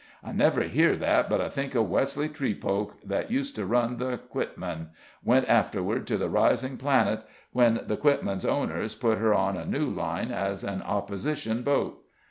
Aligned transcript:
"I 0.23 0.31
never 0.31 0.63
hear 0.63 0.95
that 0.95 1.29
but 1.29 1.41
I 1.41 1.49
think 1.49 1.75
of 1.75 1.87
Wesley 1.87 2.27
Treepoke, 2.27 2.93
that 3.05 3.29
used 3.29 3.55
to 3.55 3.67
run 3.67 3.97
the 3.97 4.17
Quitman; 4.17 4.89
went 5.23 5.47
afterward 5.47 6.07
to 6.07 6.17
the 6.17 6.27
Rising 6.27 6.75
Planet, 6.77 7.21
when 7.51 7.81
the 7.85 7.97
Quitman's 7.97 8.43
owners 8.43 8.95
put 8.95 9.19
her 9.19 9.35
on 9.35 9.57
a 9.57 9.63
new 9.67 9.85
line 9.87 10.31
as 10.31 10.63
an 10.63 10.81
opposition 10.81 11.61
boat. 11.61 12.03